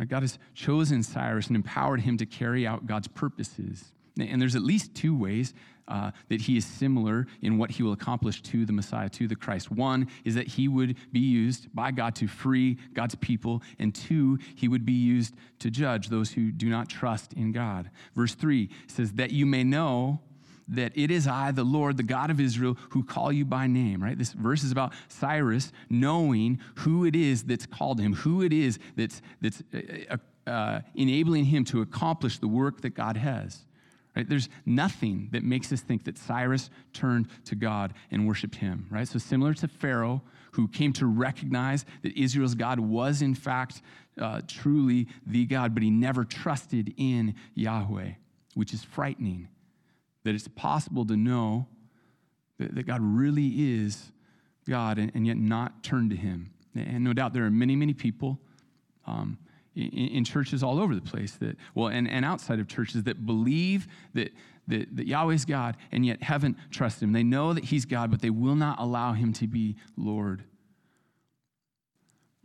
[0.08, 3.92] God has chosen Cyrus and empowered him to carry out God's purposes.
[4.22, 5.54] And there's at least two ways
[5.90, 9.36] uh, that he is similar in what he will accomplish to the Messiah, to the
[9.36, 9.72] Christ.
[9.72, 14.38] One is that he would be used by God to free God's people, and two,
[14.56, 17.90] he would be used to judge those who do not trust in God.
[18.16, 20.20] Verse 3 says, That you may know
[20.68, 24.04] that it is I, the Lord, the God of Israel, who call you by name,
[24.04, 24.18] right?
[24.18, 28.78] This verse is about Cyrus knowing who it is that's called him, who it is
[28.96, 33.66] that's, that's uh, uh, enabling him to accomplish the work that God has.
[34.16, 34.28] Right?
[34.28, 39.08] There's nothing that makes us think that Cyrus turned to God and worshiped him, right?
[39.08, 40.22] So similar to Pharaoh,
[40.54, 43.82] who came to recognize that Israel's God was in fact
[44.20, 48.12] uh, truly the God, but he never trusted in Yahweh,
[48.56, 49.48] which is frightening.
[50.24, 51.68] That it's possible to know
[52.58, 54.12] that, that God really is
[54.68, 56.52] God and, and, yet not turn to him.
[56.76, 58.40] And no doubt there are many, many people
[59.08, 59.38] um,
[59.76, 63.26] in, in, churches all over the place that, well, and, and outside of churches that
[63.26, 64.32] believe that,
[64.68, 67.14] that, that Yahweh's God and yet haven't trusted him.
[67.14, 70.44] They know that he's God, but they will not allow him to be Lord.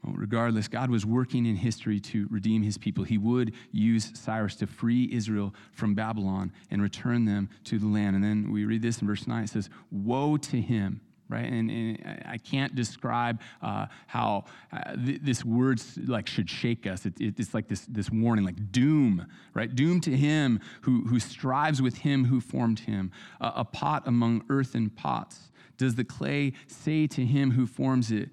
[0.05, 3.05] Well, regardless, God was working in history to redeem his people.
[3.05, 8.15] He would use Cyrus to free Israel from Babylon and return them to the land.
[8.15, 11.45] And then we read this in verse 9 it says, Woe to him right?
[11.45, 17.07] And, and, I can't describe uh, how uh, th- this word like should shake us.
[17.07, 19.75] It, it, it's like this, this warning, like doom, right?
[19.75, 23.11] Doom to him who, who strives with him who formed him.
[23.41, 25.51] Uh, a pot among earthen pots.
[25.77, 28.31] Does the clay say to him who forms it,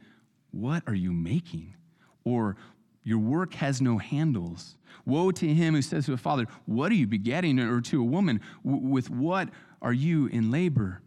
[0.52, 1.76] What are you making?
[2.24, 2.56] Or
[3.04, 4.78] your work has no handles.
[5.06, 7.60] Woe to him who says to a father, What are you begetting?
[7.60, 9.50] Or to a woman, With what
[9.82, 11.02] are you in labor?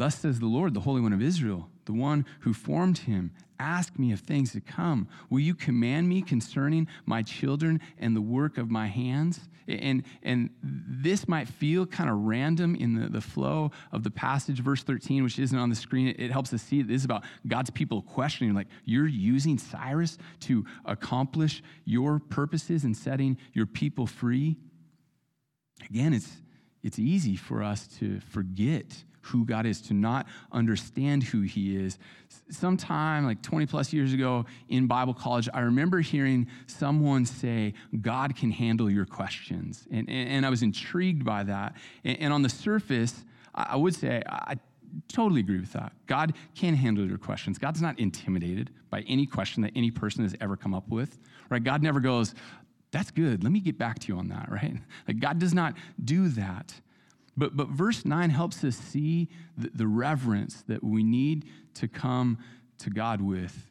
[0.00, 3.32] Thus says the Lord, the Holy One of Israel, the one who formed him.
[3.58, 5.06] Ask me of things to come.
[5.28, 9.40] Will you command me concerning my children and the work of my hands?
[9.68, 14.60] And, and this might feel kind of random in the, the flow of the passage,
[14.60, 16.08] verse 13, which isn't on the screen.
[16.08, 20.16] It, it helps us see this is about God's people questioning, like, you're using Cyrus
[20.40, 24.56] to accomplish your purposes and setting your people free?
[25.90, 26.38] Again, it's,
[26.82, 31.98] it's easy for us to forget who God is, to not understand who He is.
[32.50, 38.36] Sometime like 20 plus years ago in Bible college, I remember hearing someone say, God
[38.36, 39.86] can handle your questions.
[39.90, 41.74] And, and, and I was intrigued by that.
[42.04, 44.56] And, and on the surface, I would say, I
[45.08, 45.92] totally agree with that.
[46.06, 47.58] God can handle your questions.
[47.58, 51.62] God's not intimidated by any question that any person has ever come up with, right?
[51.62, 52.34] God never goes,
[52.90, 53.44] that's good.
[53.44, 54.76] Let me get back to you on that, right?
[55.06, 56.74] Like God does not do that.
[57.36, 62.38] But, but verse 9 helps us see the, the reverence that we need to come
[62.78, 63.70] to God with.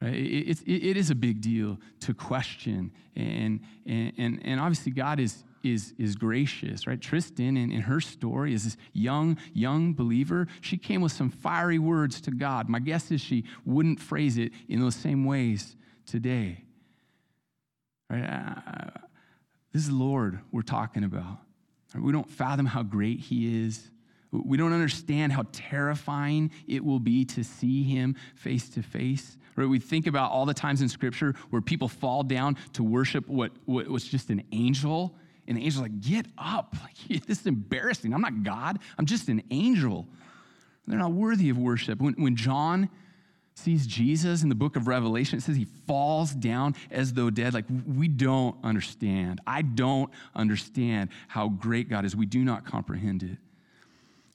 [0.00, 0.14] Right?
[0.14, 2.92] It, it, it is a big deal to question.
[3.14, 7.00] And, and, and, obviously, God is, is, is gracious, right?
[7.00, 10.48] Tristan, in, in her story, is this young, young believer.
[10.60, 12.68] She came with some fiery words to God.
[12.68, 16.64] My guess is she wouldn't phrase it in those same ways today.
[18.10, 18.24] Right?
[18.24, 19.00] Uh,
[19.72, 21.38] this is Lord we're talking about.
[22.00, 23.90] We don't fathom how great He is.
[24.30, 29.36] We don't understand how terrifying it will be to see Him face to face.
[29.56, 29.68] Right?
[29.68, 33.52] We think about all the times in Scripture where people fall down to worship what,
[33.66, 35.14] what was just an angel,
[35.46, 36.74] and the angel's like, Get up.
[36.82, 38.14] Like, this is embarrassing.
[38.14, 40.08] I'm not God, I'm just an angel.
[40.86, 42.00] They're not worthy of worship.
[42.00, 42.88] When, when John
[43.54, 47.54] sees Jesus in the book of Revelation, it says he falls down as though dead.
[47.54, 49.40] Like, we don't understand.
[49.46, 52.16] I don't understand how great God is.
[52.16, 53.38] We do not comprehend it.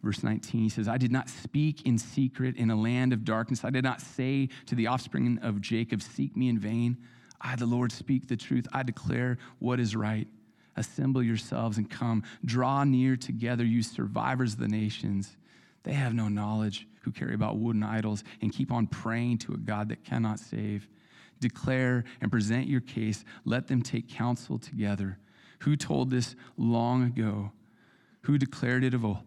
[0.04, 3.66] Verse 19, he says, I did not speak in secret in a land of darkness.
[3.66, 6.98] I did not say to the offspring of Jacob, Seek me in vain.
[7.42, 8.68] I, the Lord, speak the truth.
[8.72, 10.28] I declare what is right.
[10.76, 12.24] Assemble yourselves and come.
[12.46, 15.36] Draw near together, you survivors of the nations.
[15.84, 19.58] They have no knowledge who carry about wooden idols and keep on praying to a
[19.58, 20.90] God that cannot save.
[21.40, 23.24] Declare and present your case.
[23.46, 25.18] Let them take counsel together.
[25.60, 27.54] Who told this long ago?
[28.24, 29.20] Who declared it of old?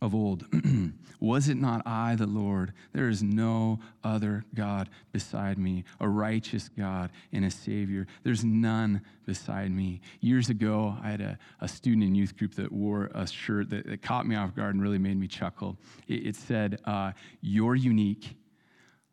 [0.00, 0.44] Of old.
[1.20, 2.72] Was it not I, the Lord?
[2.92, 8.06] There is no other God beside me, a righteous God and a Savior.
[8.22, 10.00] There's none beside me.
[10.20, 13.86] Years ago, I had a, a student in youth group that wore a shirt that,
[13.86, 15.76] that caught me off guard and really made me chuckle.
[16.06, 18.36] It, it said, uh, You're unique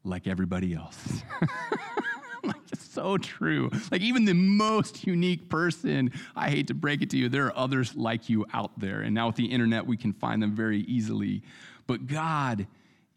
[0.04, 1.24] like everybody else.
[2.48, 3.70] like it's so true.
[3.92, 7.58] Like even the most unique person, I hate to break it to you, there are
[7.58, 9.02] others like you out there.
[9.02, 11.44] And now with the internet, we can find them very easily.
[11.88, 12.68] But God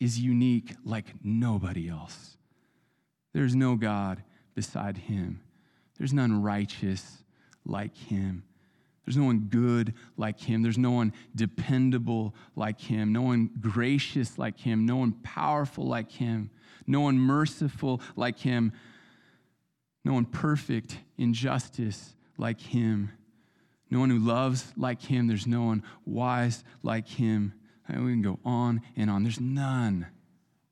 [0.01, 2.37] is unique like nobody else.
[3.33, 4.23] There's no God
[4.55, 5.41] beside him.
[5.99, 7.19] There's none righteous
[7.65, 8.45] like him.
[9.05, 10.63] There's no one good like him.
[10.63, 13.13] There's no one dependable like him.
[13.13, 14.85] No one gracious like him.
[14.85, 16.51] No one powerful like him.
[16.87, 18.73] No one merciful like him
[20.09, 23.13] no one perfect in justice like him.
[23.91, 25.27] No one who loves like him.
[25.27, 27.53] There's no one wise like him.
[27.87, 29.23] And we can go on and on.
[29.23, 30.07] There's none.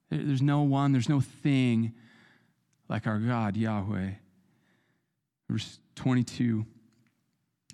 [0.08, 1.92] There's no one, there's no thing
[2.88, 4.12] like our God, Yahweh.
[5.50, 6.64] Verse 22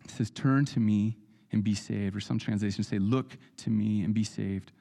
[0.09, 1.17] says, Turn to me
[1.53, 2.17] and be saved.
[2.17, 4.73] Or some translations say, Look to me and be saved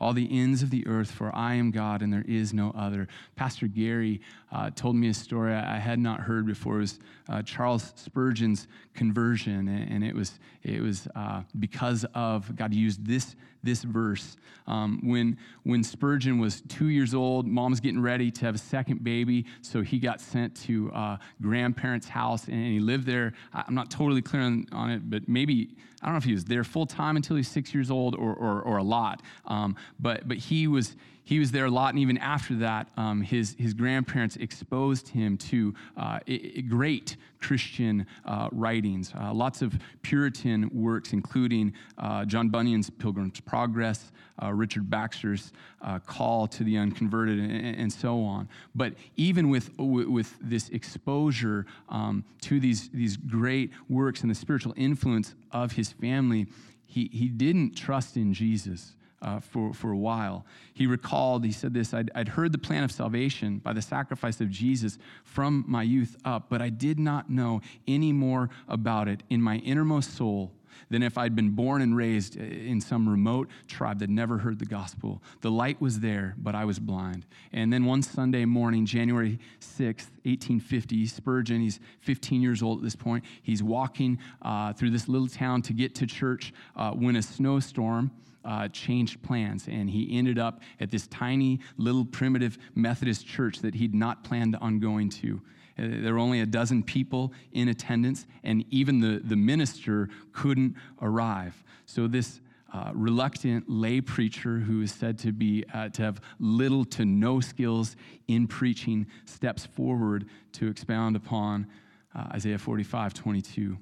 [0.00, 3.08] all the ends of the earth, for I am God and there is no other.
[3.36, 4.20] Pastor Gary
[4.52, 6.76] uh, told me a story I had not heard before.
[6.76, 12.72] It was uh, Charles Spurgeon's conversion, and it was, it was uh, because of God
[12.72, 14.36] used this, this verse.
[14.66, 19.02] Um, when, when Spurgeon was two years old, mom's getting ready to have a second
[19.02, 23.32] baby, so he got sent to uh, grandparents' house, and he lived there.
[23.52, 25.70] I'm not totally clear on, on it, but maybe,
[26.02, 28.34] I don't know if he was there full time until he's six years old or,
[28.34, 29.22] or, or a lot.
[29.46, 30.96] Um, but, but he, was,
[31.28, 35.36] he was there a lot, and even after that, um, his, his grandparents exposed him
[35.36, 36.20] to uh,
[36.68, 44.10] great Christian uh, writings, uh, lots of Puritan works, including uh, John Bunyan's Pilgrim's Progress,
[44.42, 48.48] uh, Richard Baxter's uh, Call to the Unconverted, and, and, so on.
[48.74, 54.72] But even with, with this exposure um, to these, these great works and the spiritual
[54.78, 56.46] influence of his family,
[56.86, 60.44] he, he didn't trust in Jesus uh, for, for a while.
[60.74, 64.40] He recalled, he said this I'd, I'd heard the plan of salvation by the sacrifice
[64.40, 69.22] of Jesus from my youth up, but I did not know any more about it
[69.30, 70.52] in my innermost soul
[70.90, 74.66] than if I'd been born and raised in some remote tribe that never heard the
[74.66, 75.22] gospel.
[75.40, 77.26] The light was there, but I was blind.
[77.52, 82.96] And then one Sunday morning, January 6th, 1850, Spurgeon, he's 15 years old at this
[82.96, 87.22] point, he's walking uh, through this little town to get to church uh, when a
[87.22, 88.10] snowstorm
[88.48, 93.74] uh, changed plans, and he ended up at this tiny little primitive Methodist church that
[93.74, 95.40] he'd not planned on going to.
[95.78, 100.74] Uh, there were only a dozen people in attendance, and even the, the minister couldn't
[101.02, 101.62] arrive.
[101.84, 102.40] So, this
[102.72, 107.40] uh, reluctant lay preacher who is said to be uh, to have little to no
[107.40, 107.96] skills
[108.28, 111.66] in preaching steps forward to expound upon
[112.14, 113.78] uh, Isaiah 45 22.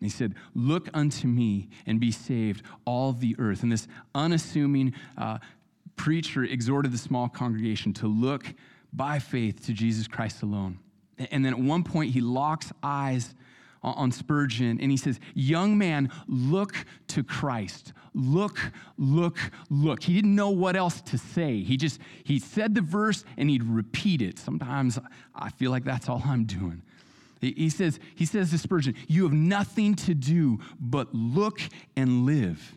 [0.00, 3.62] He said, Look unto me and be saved, all the earth.
[3.62, 5.38] And this unassuming uh,
[5.96, 8.54] preacher exhorted the small congregation to look
[8.92, 10.78] by faith to Jesus Christ alone.
[11.30, 13.34] And then at one point, he locks eyes
[13.82, 16.74] on Spurgeon, and he says, Young man, look
[17.08, 17.92] to Christ.
[18.14, 18.58] Look,
[18.98, 19.38] look,
[19.70, 20.02] look.
[20.02, 21.62] He didn't know what else to say.
[21.62, 24.38] He just, he said the verse and he'd repeat it.
[24.38, 24.98] Sometimes
[25.34, 26.82] I feel like that's all I'm doing.
[27.40, 31.60] He says, he says to Spurgeon, You have nothing to do but look
[31.96, 32.76] and live.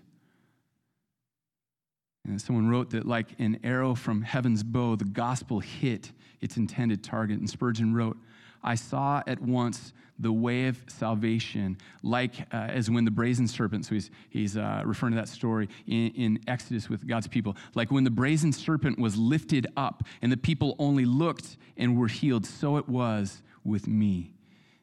[2.25, 7.03] And someone wrote that, like an arrow from heaven's bow, the gospel hit its intended
[7.03, 7.39] target.
[7.39, 8.17] And Spurgeon wrote,
[8.61, 13.85] I saw at once the way of salvation, like uh, as when the brazen serpent,
[13.85, 17.89] so he's, he's uh, referring to that story in, in Exodus with God's people, like
[17.89, 22.45] when the brazen serpent was lifted up and the people only looked and were healed,
[22.45, 24.33] so it was with me.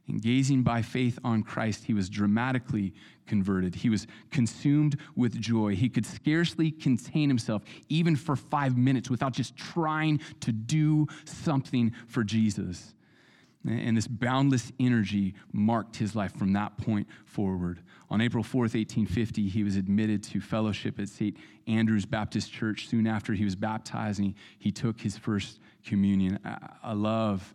[0.09, 2.95] And gazing by faith on Christ, he was dramatically
[3.27, 3.75] converted.
[3.75, 5.75] He was consumed with joy.
[5.75, 11.93] He could scarcely contain himself, even for five minutes, without just trying to do something
[12.07, 12.95] for Jesus.
[13.69, 17.81] And this boundless energy marked his life from that point forward.
[18.11, 21.37] On April 4th, 1850, he was admitted to fellowship at St.
[21.67, 22.87] Andrew's Baptist Church.
[22.87, 26.39] Soon after he was baptized, and he, he took his first communion.
[26.45, 27.53] I, I love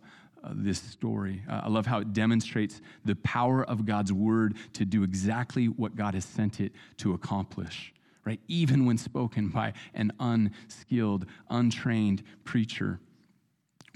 [0.50, 1.42] this story.
[1.48, 5.96] Uh, I love how it demonstrates the power of God's word to do exactly what
[5.96, 7.92] God has sent it to accomplish,
[8.24, 8.40] right?
[8.48, 13.00] Even when spoken by an unskilled, untrained preacher.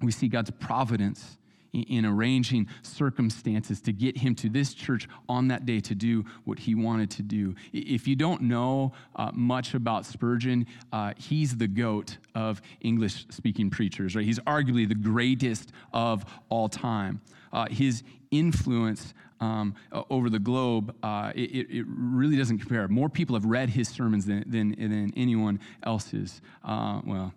[0.02, 1.38] We see God's providence
[1.82, 6.58] in arranging circumstances to get him to this church on that day to do what
[6.58, 7.54] he wanted to do.
[7.72, 13.70] If you don't know uh, much about Spurgeon, uh, he's the goat of English speaking
[13.70, 14.24] preachers, right?
[14.24, 17.20] He's arguably the greatest of all time.
[17.52, 19.74] Uh, his influence um,
[20.10, 22.88] over the globe, uh, it, it, really doesn't compare.
[22.88, 26.40] More people have read his sermons than, than, than anyone else's.
[26.64, 27.34] Uh, well,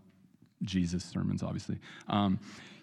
[0.63, 1.77] Jesus' sermons, obviously.
[2.07, 2.39] Um,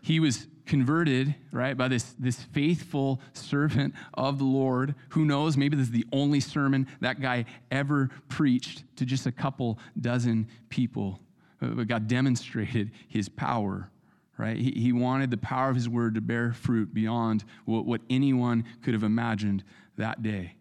[0.06, 4.94] he was converted, right, by this, this faithful servant of the Lord.
[5.08, 5.56] Who knows?
[5.56, 10.46] Maybe this is the only sermon that guy ever preached to just a couple dozen
[10.68, 11.18] people.
[11.60, 13.90] Uh, but God demonstrated his power,
[14.38, 14.56] right?
[14.56, 18.64] He, he wanted the power of his word to bear fruit beyond what, what anyone
[18.84, 19.64] could have imagined
[19.96, 20.54] that day.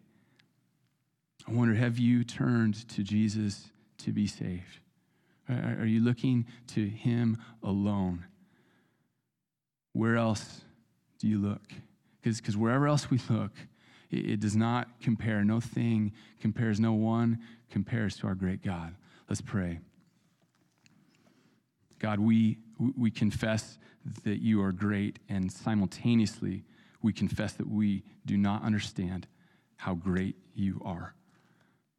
[1.46, 4.80] I wonder have you turned to Jesus to be saved?
[5.48, 8.24] Are you looking to him alone?
[9.96, 10.60] Where else
[11.18, 11.72] do you look?
[12.20, 13.52] Because wherever else we look,
[14.10, 15.42] it, it does not compare.
[15.42, 17.38] No thing compares, no one
[17.70, 18.94] compares to our great God.
[19.28, 19.80] Let's pray.
[21.98, 22.58] God, we,
[22.96, 23.78] we confess
[24.24, 26.64] that you are great, and simultaneously,
[27.02, 29.26] we confess that we do not understand
[29.76, 31.14] how great you are.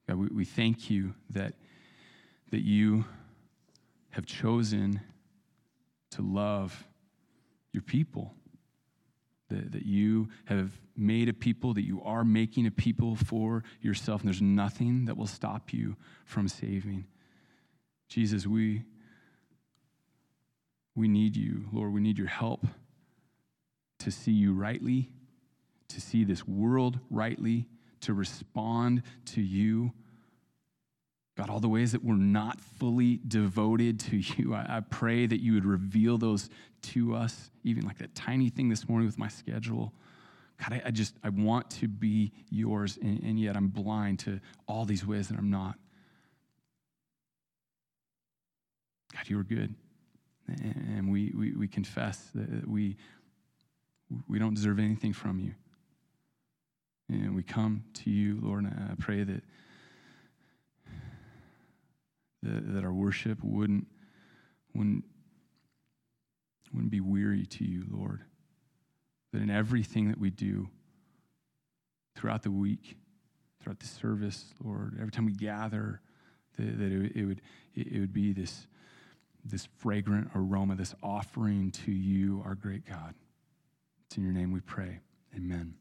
[0.07, 1.55] God, we, we thank you that,
[2.51, 3.05] that you
[4.11, 5.01] have chosen
[6.11, 6.86] to love
[7.73, 8.33] your people.
[9.49, 14.19] That, that you have made a people, that you are making a people for yourself,
[14.19, 15.95] and there's nothing that will stop you
[16.25, 17.05] from saving.
[18.09, 18.83] Jesus, we,
[20.95, 21.93] we need you, Lord.
[21.93, 22.67] We need your help
[23.99, 25.09] to see you rightly,
[25.89, 27.67] to see this world rightly,
[28.01, 29.93] to respond to you.
[31.37, 35.39] God, all the ways that we're not fully devoted to you, I, I, pray that
[35.39, 36.49] you would reveal those
[36.81, 39.93] to us, even like that tiny thing this morning with my schedule.
[40.59, 44.39] God, I, I just, I want to be yours, and, and yet I'm blind to
[44.67, 45.75] all these ways that I'm not.
[49.13, 49.75] God, you are good.
[50.47, 52.97] And we, we, we confess that we,
[54.27, 55.53] we don't deserve anything from you.
[57.09, 59.43] And we come to you, Lord, and I pray that
[62.47, 63.87] that, that our worship wouldn't,
[64.73, 65.03] wouldn't,
[66.73, 68.21] wouldn't be weary to you, Lord.
[69.33, 70.69] That in everything that we do
[72.15, 72.97] throughout the week,
[73.61, 76.01] throughout the service, Lord, every time we gather,
[76.57, 77.41] that, that it, it, would,
[77.75, 78.67] it, would be this,
[79.43, 83.13] this fragrant aroma, this offering to you, our great God.
[84.07, 85.01] It's in your name we pray.
[85.35, 85.75] Amen.